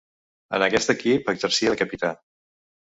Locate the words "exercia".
1.35-1.75